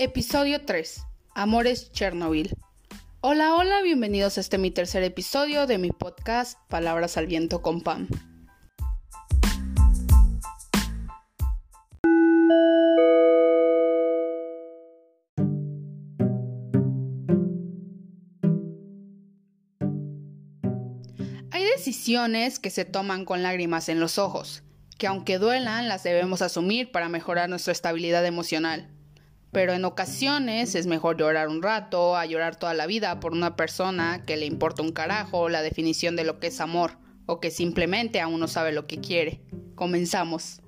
[0.00, 1.02] Episodio 3.
[1.34, 2.54] Amores Chernobyl.
[3.20, 7.80] Hola, hola, bienvenidos a este mi tercer episodio de mi podcast Palabras al Viento con
[7.80, 8.06] Pam.
[21.50, 24.62] Hay decisiones que se toman con lágrimas en los ojos,
[24.96, 28.94] que aunque duelan las debemos asumir para mejorar nuestra estabilidad emocional.
[29.58, 33.56] Pero en ocasiones es mejor llorar un rato a llorar toda la vida por una
[33.56, 36.92] persona que le importa un carajo la definición de lo que es amor
[37.26, 39.42] o que simplemente aún no sabe lo que quiere.
[39.74, 40.60] Comenzamos.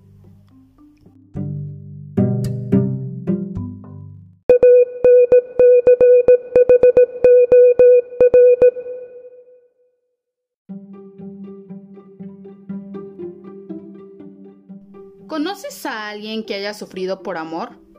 [15.28, 17.89] ¿Conoces a alguien que haya sufrido por amor?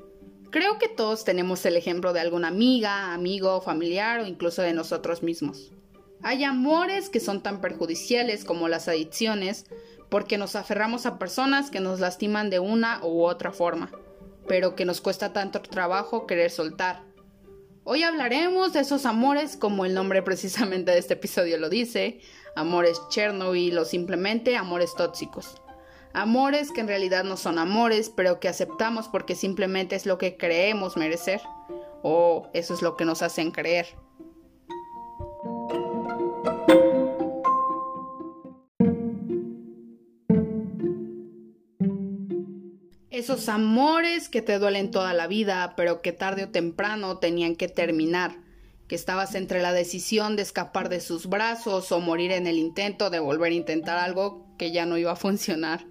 [0.51, 5.23] Creo que todos tenemos el ejemplo de alguna amiga, amigo, familiar o incluso de nosotros
[5.23, 5.71] mismos.
[6.23, 9.65] Hay amores que son tan perjudiciales como las adicciones
[10.09, 13.91] porque nos aferramos a personas que nos lastiman de una u otra forma,
[14.45, 17.01] pero que nos cuesta tanto trabajo querer soltar.
[17.85, 22.19] Hoy hablaremos de esos amores como el nombre precisamente de este episodio lo dice,
[22.57, 25.55] amores Chernobyl o simplemente amores tóxicos.
[26.13, 30.35] Amores que en realidad no son amores, pero que aceptamos porque simplemente es lo que
[30.35, 31.41] creemos merecer.
[32.03, 33.87] O eso es lo que nos hacen creer.
[43.09, 47.67] Esos amores que te duelen toda la vida, pero que tarde o temprano tenían que
[47.67, 48.35] terminar,
[48.87, 53.09] que estabas entre la decisión de escapar de sus brazos o morir en el intento
[53.11, 55.85] de volver a intentar algo que ya no iba a funcionar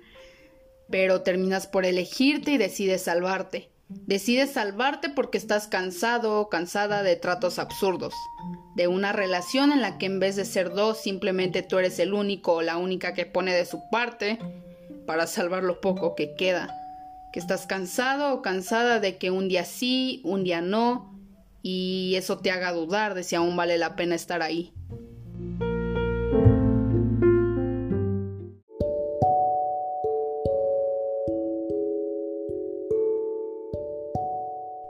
[0.90, 3.70] pero terminas por elegirte y decides salvarte.
[3.88, 8.14] Decides salvarte porque estás cansado o cansada de tratos absurdos,
[8.76, 12.14] de una relación en la que en vez de ser dos simplemente tú eres el
[12.14, 14.38] único o la única que pone de su parte
[15.06, 16.72] para salvar lo poco que queda,
[17.32, 21.12] que estás cansado o cansada de que un día sí, un día no,
[21.62, 24.72] y eso te haga dudar de si aún vale la pena estar ahí.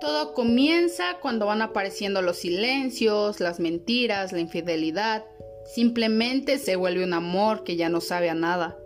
[0.01, 5.27] Todo comienza cuando van apareciendo los silencios, las mentiras, la infidelidad.
[5.75, 8.79] Simplemente se vuelve un amor que ya no sabe a nada.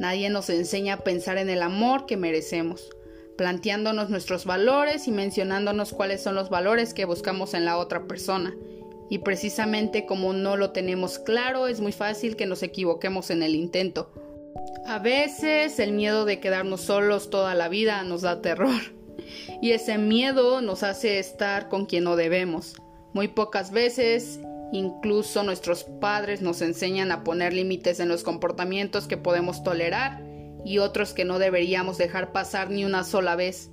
[0.00, 2.90] Nadie nos enseña a pensar en el amor que merecemos,
[3.38, 8.52] planteándonos nuestros valores y mencionándonos cuáles son los valores que buscamos en la otra persona.
[9.08, 13.54] Y precisamente como no lo tenemos claro, es muy fácil que nos equivoquemos en el
[13.54, 14.10] intento.
[14.84, 18.96] A veces el miedo de quedarnos solos toda la vida nos da terror
[19.60, 22.76] y ese miedo nos hace estar con quien no debemos.
[23.12, 24.40] Muy pocas veces,
[24.72, 30.22] incluso nuestros padres nos enseñan a poner límites en los comportamientos que podemos tolerar
[30.64, 33.70] y otros que no deberíamos dejar pasar ni una sola vez,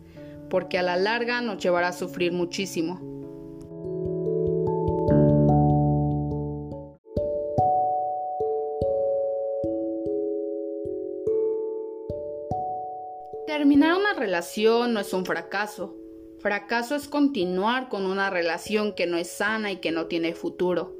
[0.49, 3.12] porque a la larga nos llevará a sufrir muchísimo.
[13.45, 15.97] Terminar una relación no es un fracaso.
[16.39, 20.95] Fracaso es continuar con una relación que no es sana y que no tiene futuro.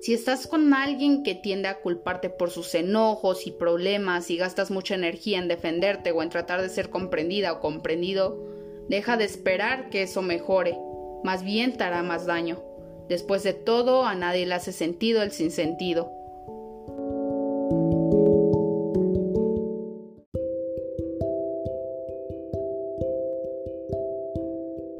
[0.00, 4.70] Si estás con alguien que tiende a culparte por sus enojos y problemas y gastas
[4.70, 8.42] mucha energía en defenderte o en tratar de ser comprendida o comprendido,
[8.88, 10.78] deja de esperar que eso mejore,
[11.22, 12.62] más bien te hará más daño.
[13.10, 16.10] Después de todo, a nadie le hace sentido el sinsentido.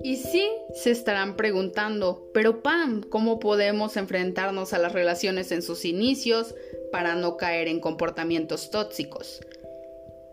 [0.04, 5.84] Y sí, se estarán preguntando, pero Pam, ¿cómo podemos enfrentarnos a las relaciones en sus
[5.84, 6.56] inicios
[6.90, 9.40] para no caer en comportamientos tóxicos?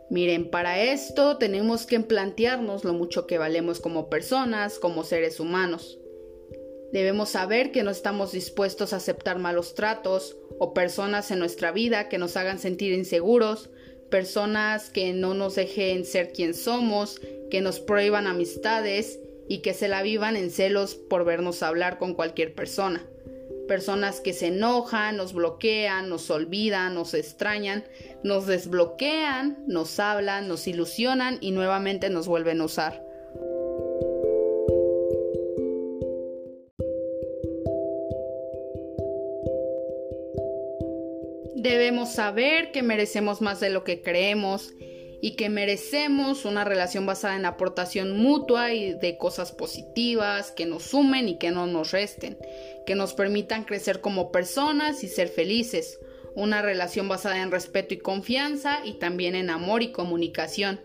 [0.09, 5.99] Miren, para esto tenemos que plantearnos lo mucho que valemos como personas, como seres humanos.
[6.91, 12.09] Debemos saber que no estamos dispuestos a aceptar malos tratos o personas en nuestra vida
[12.09, 13.69] que nos hagan sentir inseguros,
[14.09, 17.21] personas que no nos dejen ser quien somos,
[17.51, 19.19] que nos prohíban amistades
[19.49, 23.03] y que se la vivan en celos por vernos hablar con cualquier persona.
[23.67, 27.83] Personas que se enojan, nos bloquean, nos olvidan, nos extrañan,
[28.23, 33.03] nos desbloquean, nos hablan, nos ilusionan y nuevamente nos vuelven a usar.
[41.55, 44.73] Debemos saber que merecemos más de lo que creemos
[45.21, 50.83] y que merecemos una relación basada en aportación mutua y de cosas positivas que nos
[50.83, 52.37] sumen y que no nos resten,
[52.85, 55.99] que nos permitan crecer como personas y ser felices,
[56.35, 60.79] una relación basada en respeto y confianza y también en amor y comunicación.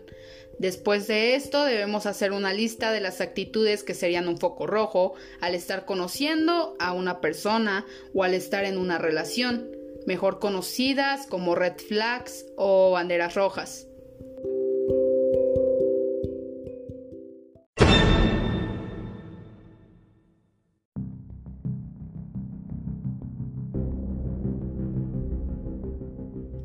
[0.57, 5.13] Después de esto debemos hacer una lista de las actitudes que serían un foco rojo
[5.41, 9.69] al estar conociendo a una persona o al estar en una relación,
[10.05, 13.87] mejor conocidas como red flags o banderas rojas.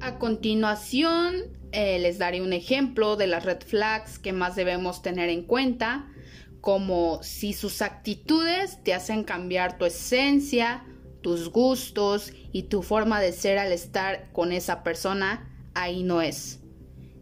[0.01, 1.35] A continuación,
[1.73, 6.09] eh, les daré un ejemplo de las red flags que más debemos tener en cuenta,
[6.63, 10.85] como si sus actitudes te hacen cambiar tu esencia,
[11.21, 16.61] tus gustos y tu forma de ser al estar con esa persona, ahí no es.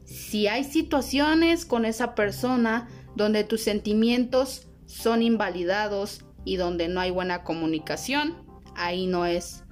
[0.05, 7.11] Si hay situaciones con esa persona donde tus sentimientos son invalidados y donde no hay
[7.11, 8.37] buena comunicación,
[8.77, 9.65] ahí no es.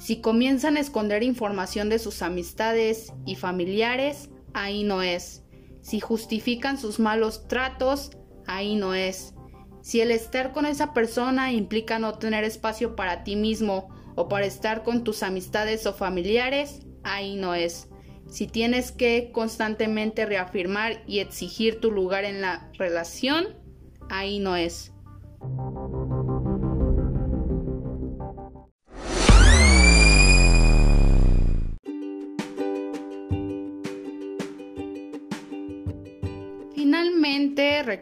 [0.00, 5.44] Si comienzan a esconder información de sus amistades y familiares, ahí no es.
[5.82, 8.12] Si justifican sus malos tratos,
[8.46, 9.34] ahí no es.
[9.82, 14.46] Si el estar con esa persona implica no tener espacio para ti mismo o para
[14.46, 17.90] estar con tus amistades o familiares, ahí no es.
[18.26, 23.48] Si tienes que constantemente reafirmar y exigir tu lugar en la relación,
[24.08, 24.94] ahí no es.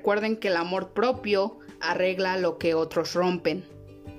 [0.08, 3.62] Recuerden que el amor propio arregla lo que otros rompen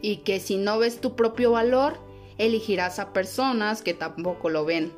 [0.04, 1.98] y que si no ves tu propio valor,
[2.38, 4.94] elegirás a personas que tampoco lo ven.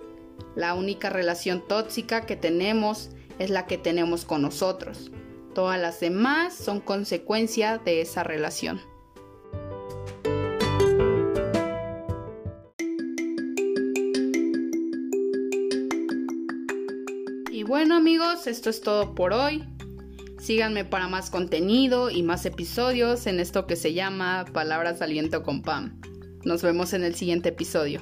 [0.53, 5.11] La única relación tóxica que tenemos es la que tenemos con nosotros.
[5.55, 8.81] Todas las demás son consecuencia de esa relación.
[17.71, 19.63] bueno amigos, esto es todo por hoy.
[20.41, 25.61] Síganme para más contenido y más episodios en esto que se llama Palabras Aliento con
[25.61, 26.01] Pam.
[26.43, 28.01] Nos vemos en el siguiente episodio.